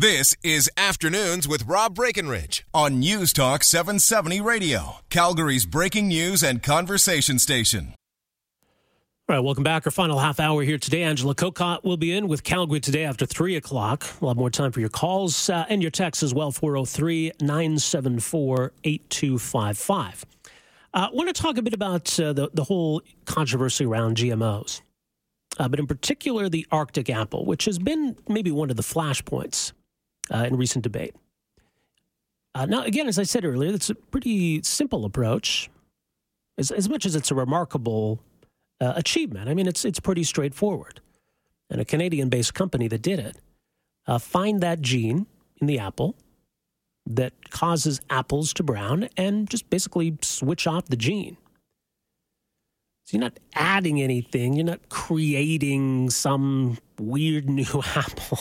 [0.00, 6.62] This is Afternoons with Rob Breckenridge on News Talk 770 Radio, Calgary's breaking news and
[6.62, 7.94] conversation station.
[9.28, 9.88] All right, welcome back.
[9.88, 11.02] Our final half hour here today.
[11.02, 14.06] Angela Kokott will be in with Calgary today after 3 o'clock.
[14.20, 18.72] We'll have more time for your calls uh, and your texts as well 403 974
[18.84, 20.24] 8255.
[20.94, 24.80] I uh, want to talk a bit about uh, the, the whole controversy around GMOs,
[25.58, 29.72] uh, but in particular the Arctic apple, which has been maybe one of the flashpoints
[30.32, 31.14] uh, in recent debate.
[32.54, 35.70] Uh, now, again, as I said earlier, it's a pretty simple approach,
[36.56, 38.20] as, as much as it's a remarkable
[38.80, 39.48] uh, achievement.
[39.48, 41.00] I mean, it's it's pretty straightforward.
[41.70, 43.36] And a Canadian-based company that did it
[44.06, 45.26] uh, find that gene
[45.60, 46.16] in the apple
[47.06, 51.36] that causes apples to brown, and just basically switch off the gene.
[53.04, 54.52] So you're not adding anything.
[54.52, 58.38] You're not creating some weird new apple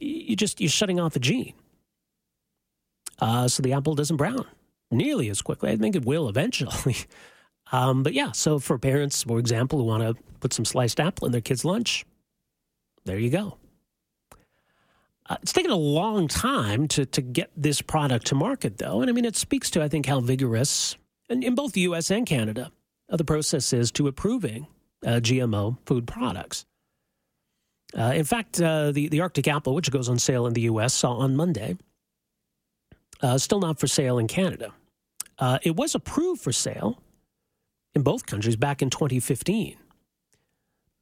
[0.00, 1.54] you just you're shutting off a gene.
[3.18, 4.46] Uh, so the apple doesn't brown
[4.90, 5.70] nearly as quickly.
[5.70, 6.96] I think it will eventually.
[7.72, 11.26] um, but yeah, so for parents, for example, who want to put some sliced apple
[11.26, 12.04] in their kids' lunch,
[13.04, 13.58] there you go.
[15.28, 19.00] Uh, it's taken a long time to, to get this product to market, though.
[19.00, 20.96] And I mean, it speaks to, I think, how vigorous,
[21.28, 22.10] in, in both the U.S.
[22.10, 22.70] and Canada,
[23.10, 24.68] uh, the process is to approving
[25.04, 26.64] uh, GMO food products.
[27.96, 30.92] Uh, in fact, uh, the, the Arctic apple, which goes on sale in the U.S.
[30.92, 31.76] saw on Monday,
[33.22, 34.72] uh, still not for sale in Canada.
[35.38, 37.00] Uh, it was approved for sale
[37.94, 39.76] in both countries back in 2015.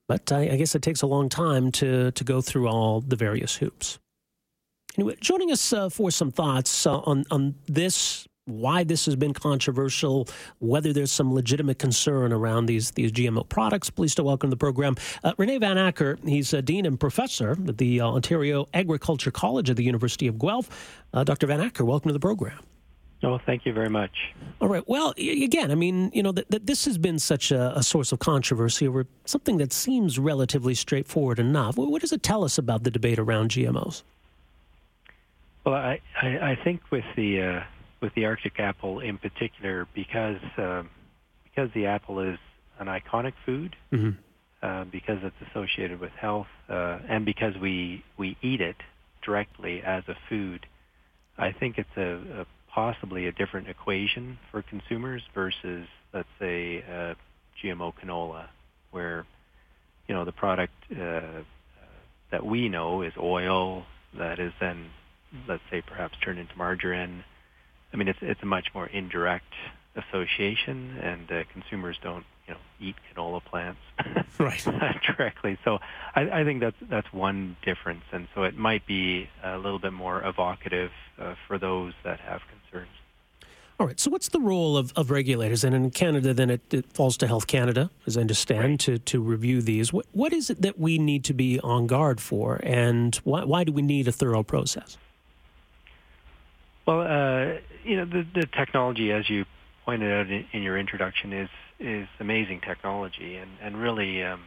[0.06, 3.17] But I, I guess it takes a long time to, to go through all the
[3.17, 3.98] various hoops.
[4.97, 9.33] Anyway, joining us uh, for some thoughts uh, on, on this why this has been
[9.33, 10.28] controversial,
[10.59, 13.91] whether there's some legitimate concern around these these GMO products.
[13.91, 16.19] Pleased to welcome the program uh, Rene Van Acker.
[16.25, 20.39] He's a dean and professor at the uh, Ontario Agriculture College at the University of
[20.39, 21.03] Guelph.
[21.12, 21.47] Uh, Dr.
[21.47, 22.59] Van Acker, welcome to the program.
[23.22, 24.34] Oh, thank you very much.
[24.61, 24.87] All right.
[24.87, 28.12] Well, again, I mean, you know, that, that this has been such a, a, source
[28.12, 31.78] of controversy over something that seems relatively straightforward enough.
[31.78, 34.03] What does it tell us about the debate around GMOs?
[35.65, 37.62] Well, I, I, I think with the uh,
[38.04, 40.82] with the Arctic apple in particular because uh,
[41.42, 42.38] because the apple is
[42.78, 44.10] an iconic food, mm-hmm.
[44.62, 48.76] uh, because it's associated with health, uh, and because we we eat it
[49.25, 50.66] directly as a food.
[51.38, 57.14] I think it's a, a possibly a different equation for consumers versus let's say uh,
[57.62, 58.48] GMO canola,
[58.91, 59.25] where
[60.09, 61.41] you know the product uh,
[62.31, 63.87] that we know is oil
[64.19, 64.91] that is then
[65.48, 67.25] let's say perhaps turned into margarine
[67.94, 69.55] I mean, it's it's a much more indirect
[69.94, 73.81] association, and uh, consumers don't you know eat canola plants
[74.38, 75.56] right directly.
[75.65, 75.78] So
[76.15, 79.93] I, I think that's that's one difference, and so it might be a little bit
[79.93, 82.91] more evocative uh, for those that have concerns.
[83.78, 83.99] All right.
[83.99, 85.65] So, what's the role of, of regulators?
[85.65, 88.81] And in Canada, then it, it falls to Health Canada, as I understand, right.
[88.81, 89.93] to, to review these.
[89.93, 93.65] What, what is it that we need to be on guard for, and why, why
[93.65, 94.97] do we need a thorough process?
[96.87, 99.45] Well, uh, you know, the, the technology, as you
[99.84, 104.43] pointed out in, in your introduction, is is amazing technology, and and really um,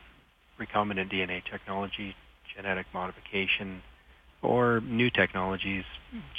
[0.59, 2.15] recombinant DNA technology,
[2.55, 3.81] genetic modification,
[4.41, 5.83] or new technologies,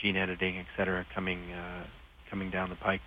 [0.00, 1.84] gene editing, et cetera, coming uh,
[2.30, 3.00] coming down the pike,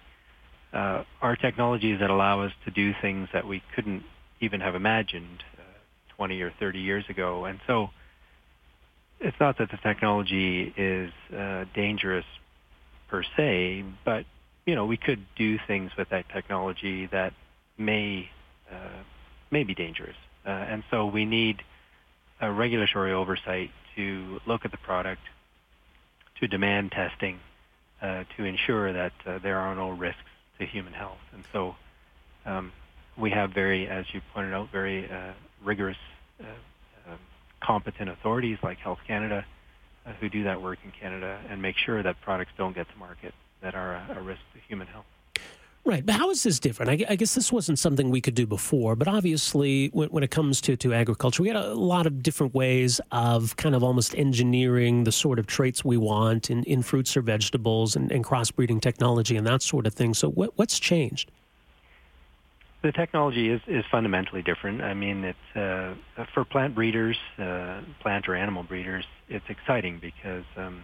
[0.74, 4.04] uh, are technologies that allow us to do things that we couldn't
[4.40, 7.90] even have imagined uh, 20 or 30 years ago, and so.
[9.24, 12.26] It's not that the technology is uh, dangerous
[13.12, 14.26] per se, but
[14.66, 17.34] you know we could do things with that technology that
[17.78, 18.30] may
[18.72, 19.04] uh,
[19.52, 20.16] may be dangerous,
[20.48, 21.62] uh, and so we need
[22.40, 25.22] a regulatory oversight to look at the product,
[26.40, 27.38] to demand testing,
[28.02, 31.76] uh, to ensure that uh, there are no risks to human health, and so
[32.46, 32.72] um,
[33.18, 35.34] we have very, as you pointed out, very uh,
[35.64, 35.98] rigorous,
[36.40, 37.20] uh, um,
[37.60, 39.46] competent authorities like Health Canada
[40.20, 43.34] who do that work in Canada and make sure that products don't get to market
[43.62, 45.06] that are a, a risk to human health.
[45.84, 46.92] Right, but how is this different?
[46.92, 50.30] I, I, guess this wasn't something we could do before, but obviously, when, when, it
[50.30, 54.14] comes to, to agriculture, we had a lot of different ways of kind of almost
[54.14, 58.80] engineering the sort of traits we want in, in fruits or vegetables and, and crossbreeding
[58.80, 60.14] technology and that sort of thing.
[60.14, 61.32] So, what, what's changed?
[62.84, 64.84] The technology is, is fundamentally different.
[64.84, 65.96] I mean, it's uh,
[66.36, 70.84] for plant breeders, uh, plant or animal breeders, it's exciting because um,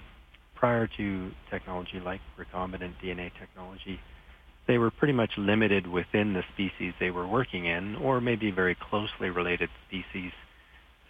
[0.55, 3.99] prior to technology like recombinant DNA technology,
[4.67, 8.75] they were pretty much limited within the species they were working in, or maybe very
[8.75, 10.31] closely related species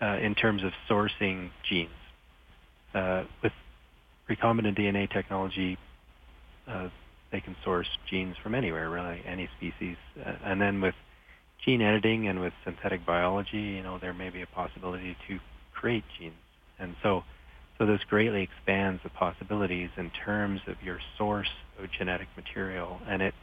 [0.01, 1.89] uh, in terms of sourcing genes.
[2.93, 3.53] Uh, with
[4.29, 5.77] recombinant DNA technology,
[6.67, 6.89] uh,
[7.31, 9.97] they can source genes from anywhere, really, any species.
[10.19, 10.95] Uh, and then with
[11.65, 15.39] gene editing and with synthetic biology, you know, there may be a possibility to
[15.73, 16.33] create genes.
[16.79, 17.23] And so,
[17.77, 23.21] so this greatly expands the possibilities in terms of your source of genetic material, and
[23.21, 23.33] it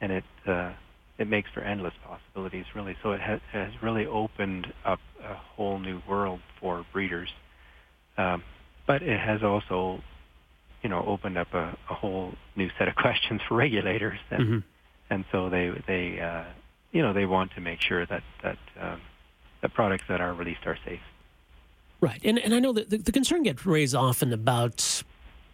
[0.00, 0.72] and it uh,
[1.18, 2.96] it makes for endless possibilities, really.
[3.02, 7.28] So it has, has really opened up a whole new world for breeders,
[8.18, 8.42] um,
[8.86, 10.00] but it has also,
[10.82, 14.58] you know, opened up a, a whole new set of questions for regulators, and mm-hmm.
[15.10, 16.44] and so they they uh,
[16.92, 19.00] you know they want to make sure that that um,
[19.62, 21.00] the products that are released are safe.
[22.04, 25.02] Right, and and I know that the, the concern gets raised often about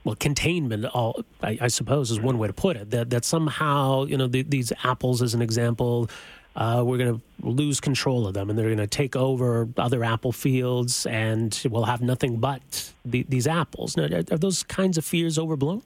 [0.02, 2.91] well, containment, all I, I, suppose, is one way to put it.
[2.91, 6.11] That that somehow, you know, the, these apples, as an example,
[6.56, 10.02] uh, we're going to lose control of them, and they're going to take over other
[10.02, 13.97] apple fields, and we'll have nothing but the, these apples.
[13.97, 15.82] Now, are, those kinds of fears overblown?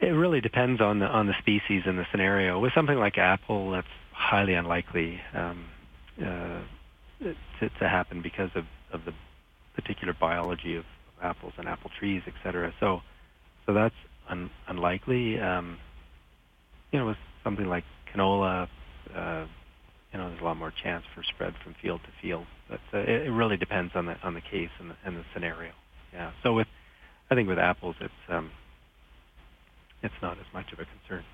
[0.00, 2.60] It really depends on the on the species and the scenario.
[2.60, 5.64] With something like apple, that's highly unlikely um,
[6.22, 6.60] uh,
[7.20, 9.14] to, to happen because of, of the
[9.74, 10.84] particular biology of
[11.22, 12.72] apples and apple trees, et cetera.
[12.80, 13.02] So
[13.66, 13.94] so that's
[14.28, 15.38] un- unlikely.
[15.38, 15.78] Um,
[16.92, 18.68] you know, with something like canola,
[19.14, 19.46] uh,
[20.12, 22.46] you know, there's a lot more chance for spread from field to field.
[22.68, 25.24] But uh, it, it really depends on the on the case and the, and the
[25.32, 25.72] scenario.
[26.12, 26.32] Yeah.
[26.42, 26.66] So with,
[27.30, 28.50] I think with apples, it's um,
[30.02, 31.24] it's not as much of a concern.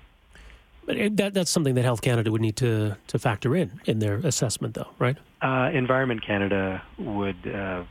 [0.85, 4.15] But that, that's something that Health Canada would need to, to factor in in their
[4.17, 5.17] assessment, though, right?
[5.41, 7.83] Uh, Environment Canada would uh,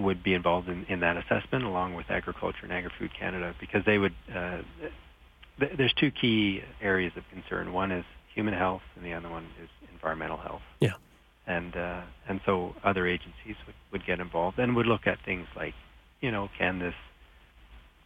[0.00, 3.98] would be involved in, in that assessment along with Agriculture and Agri-Food Canada because they
[3.98, 4.58] would, uh,
[5.58, 7.72] th- there's two key areas of concern.
[7.72, 8.04] One is
[8.34, 10.62] human health and the other one is environmental health.
[10.80, 10.94] Yeah.
[11.46, 15.46] And, uh, and so other agencies would, would get involved and would look at things
[15.56, 15.74] like,
[16.20, 16.94] you know, can this,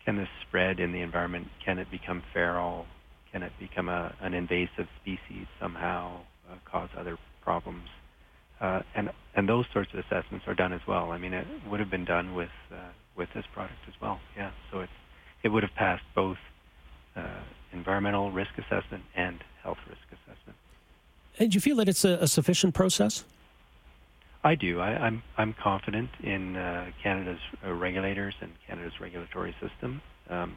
[0.04, 1.48] can this spread in the environment?
[1.64, 2.86] Can it become feral?
[3.32, 6.20] Can it become a, an invasive species somehow,
[6.50, 7.88] uh, cause other problems?
[8.64, 11.12] Uh, and and those sorts of assessments are done as well.
[11.12, 12.76] I mean, it would have been done with uh,
[13.14, 14.18] with this product as well.
[14.36, 14.88] Yeah, so it
[15.42, 16.38] it would have passed both
[17.14, 20.56] uh, environmental risk assessment and health risk assessment.
[21.38, 23.24] And do you feel that it's a, a sufficient process?
[24.42, 24.80] I do.
[24.80, 30.00] I, am I'm, I'm confident in uh, Canada's uh, regulators and Canada's regulatory system.
[30.30, 30.56] Um,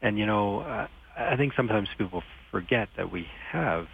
[0.00, 0.86] and you know, uh,
[1.18, 3.86] I think sometimes people forget that we have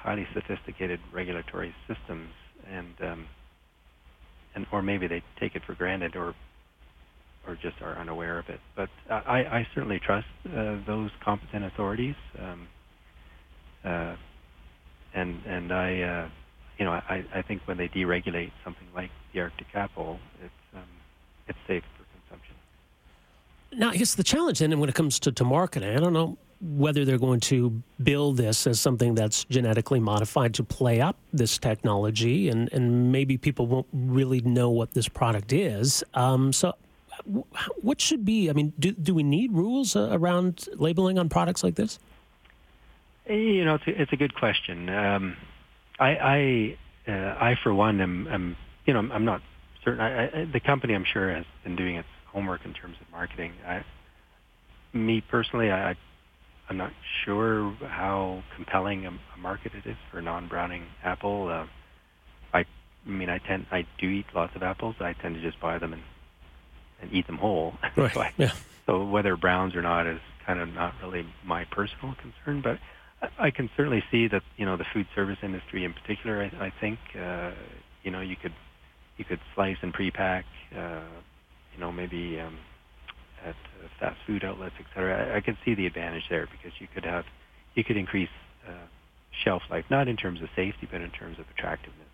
[0.00, 2.30] highly sophisticated regulatory systems,
[2.66, 3.26] and um,
[4.54, 6.34] and or maybe they take it for granted, or
[7.46, 8.60] or just are unaware of it.
[8.74, 12.68] But I, I certainly trust uh, those competent authorities, um,
[13.84, 14.16] uh,
[15.14, 16.28] and and I, uh,
[16.78, 20.82] you know, I, I think when they deregulate something like the Arctic apple, it's um,
[21.46, 22.54] it's safe for consumption.
[23.72, 26.38] Now, I guess the challenge then, when it comes to, to marketing, I don't know
[26.60, 31.56] whether they're going to build this as something that's genetically modified to play up this
[31.58, 36.04] technology, and, and maybe people won't really know what this product is.
[36.14, 36.74] Um, so,
[37.80, 38.50] what should be?
[38.50, 41.98] I mean, do, do we need rules uh, around labeling on products like this?
[43.26, 44.88] You know, it's a, it's a good question.
[44.88, 45.36] Um,
[45.98, 48.56] I, I, uh, I, for one, am, am
[48.86, 49.40] you know, I'm not
[49.84, 50.00] certain.
[50.00, 53.52] I, I, the company, I'm sure, has been doing its homework in terms of marketing.
[53.66, 53.84] I,
[54.92, 55.96] me personally, I,
[56.70, 56.92] I'm not
[57.24, 61.48] sure how compelling a, a market it is for non-browning apple.
[61.48, 61.66] Uh,
[62.56, 64.94] I, I mean, I tend, I do eat lots of apples.
[65.00, 66.02] I tend to just buy them and
[67.02, 67.74] and eat them whole.
[67.96, 68.12] Right.
[68.14, 68.52] so, I, yeah.
[68.86, 72.78] so whether browns or not is kind of not really my personal concern, but
[73.22, 76.42] I, I can certainly see that you know the food service industry in particular.
[76.42, 77.52] I, I think uh,
[78.02, 78.54] you know you could
[79.16, 80.44] you could slice and pre-pack.
[80.76, 81.02] Uh,
[81.74, 82.58] you know maybe um,
[83.44, 83.56] at
[83.98, 87.04] fast food outlets, et cetera, I, I could see the advantage there because you could
[87.04, 87.24] have,
[87.74, 88.28] you could increase
[88.68, 88.86] uh,
[89.44, 92.08] shelf life, not in terms of safety, but in terms of attractiveness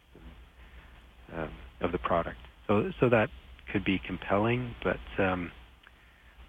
[1.32, 2.38] and, um, of the product.
[2.66, 3.30] So, so that
[3.72, 5.50] could be compelling, but um,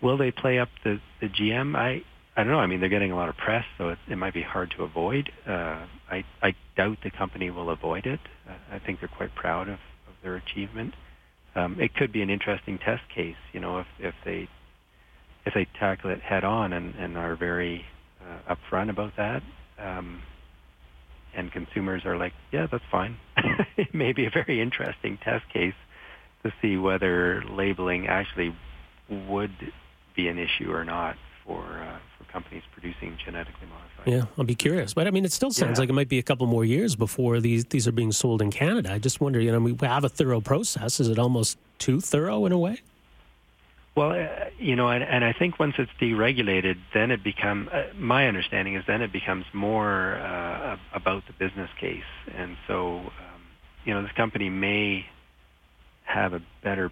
[0.01, 1.75] will they play up the, the GM?
[1.75, 2.01] I,
[2.35, 2.59] I don't know.
[2.59, 4.83] I mean, they're getting a lot of press, so it, it might be hard to
[4.83, 5.31] avoid.
[5.47, 8.19] Uh, I, I doubt the company will avoid it.
[8.47, 9.75] Uh, I think they're quite proud of,
[10.07, 10.93] of their achievement.
[11.55, 14.47] Um, it could be an interesting test case, you know, if, if they
[15.47, 17.85] if they tackle it head on and, and are very
[18.21, 19.41] uh, upfront about that,
[19.79, 20.21] um,
[21.33, 23.17] and consumers are like, yeah, that's fine.
[23.77, 25.73] it may be a very interesting test case
[26.43, 28.53] to see whether labeling actually
[29.09, 29.71] would
[30.15, 34.13] be an issue or not for uh, for companies producing genetically modified.
[34.13, 35.83] Yeah, I'll be curious, but I mean, it still sounds yeah.
[35.83, 38.51] like it might be a couple more years before these these are being sold in
[38.51, 38.91] Canada.
[38.91, 40.99] I just wonder, you know, we have a thorough process.
[40.99, 42.81] Is it almost too thorough in a way?
[43.95, 44.11] Well,
[44.59, 47.69] you know, and, and I think once it's deregulated, then it becomes.
[47.69, 52.01] Uh, my understanding is then it becomes more uh, about the business case,
[52.35, 53.41] and so um,
[53.85, 55.05] you know, this company may
[56.05, 56.91] have a better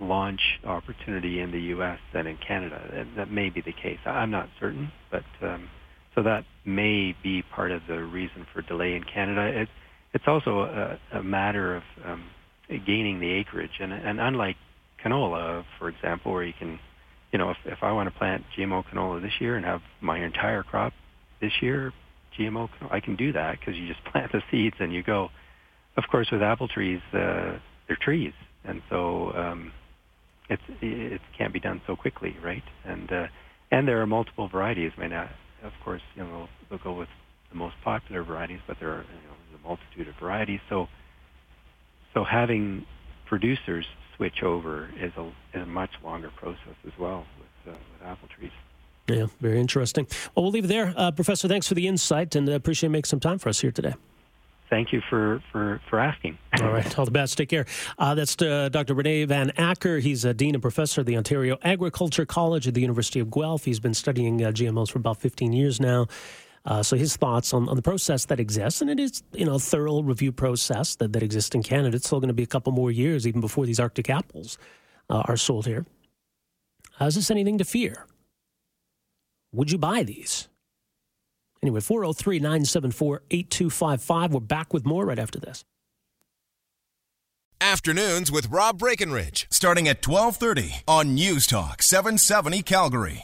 [0.00, 1.98] launch opportunity in the U.S.
[2.12, 2.80] than in Canada.
[2.92, 3.98] And that may be the case.
[4.06, 5.68] I'm not certain, but um,
[6.14, 9.60] so that may be part of the reason for delay in Canada.
[9.62, 9.68] It,
[10.14, 12.24] it's also a, a matter of um,
[12.68, 14.56] gaining the acreage, and, and unlike
[15.04, 16.78] canola, for example, where you can,
[17.32, 20.18] you know, if, if I want to plant GMO canola this year and have my
[20.24, 20.92] entire crop
[21.40, 21.92] this year
[22.38, 25.30] GMO, canola, I can do that because you just plant the seeds and you go.
[25.96, 28.32] Of course, with apple trees, uh, they're trees,
[28.64, 29.72] and so um,
[30.48, 32.62] it's it can't be done so quickly, right?
[32.84, 33.26] And uh,
[33.72, 34.92] and there are multiple varieties.
[34.96, 35.28] I mean, uh,
[35.64, 37.08] of course, you know, they'll go with
[37.50, 40.60] the most popular varieties, but there are you know, a multitude of varieties.
[40.68, 40.86] So
[42.14, 42.86] so having
[43.26, 43.86] producers
[44.18, 48.28] switch over is a is a much longer process as well with uh, with apple
[48.28, 48.50] trees.
[49.08, 50.06] Yeah, very interesting.
[50.34, 51.48] Well, we'll leave it there, uh, Professor.
[51.48, 53.94] Thanks for the insight, and uh, appreciate making some time for us here today
[54.70, 56.38] thank you for, for, for asking.
[56.60, 56.98] All right.
[56.98, 57.38] All the best.
[57.38, 57.66] Take care.
[57.98, 58.94] Uh, that's uh, Dr.
[58.94, 59.98] Rene Van Acker.
[59.98, 63.64] He's a dean and professor at the Ontario Agriculture College at the University of Guelph.
[63.64, 66.06] He's been studying uh, GMOs for about 15 years now.
[66.64, 69.54] Uh, so his thoughts on, on the process that exists, and it is you know
[69.54, 71.96] a thorough review process that, that exists in Canada.
[71.96, 74.58] It's still going to be a couple more years even before these Arctic apples
[75.08, 75.86] uh, are sold here.
[77.00, 78.06] Is this anything to fear?
[79.52, 80.48] Would you buy these?
[81.62, 84.32] Anyway, 403 974 8255.
[84.32, 85.64] We're back with more right after this.
[87.60, 93.16] Afternoons with Rob Breckenridge, starting at 1230 on News Talk 770 Calgary.